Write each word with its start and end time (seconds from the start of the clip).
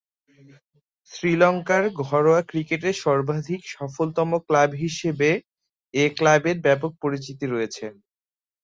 শ্রীলঙ্কার 1.11 1.83
ঘরোয়া 2.03 2.41
ক্রিকেটে 2.49 2.89
সর্বাধিক 3.03 3.61
সফলতম 3.75 4.29
ক্লাব 4.47 4.69
হিসেবে 4.83 5.29
এ 5.93 6.05
ক্লাবের 6.17 6.57
ব্যাপক 6.65 6.91
পরিচিতি 7.03 7.45
রয়েছে। 7.47 7.85